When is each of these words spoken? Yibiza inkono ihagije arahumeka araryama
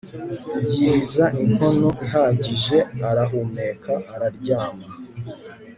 Yibiza 0.71 1.25
inkono 1.43 1.89
ihagije 2.05 2.77
arahumeka 3.09 3.93
araryama 4.13 4.87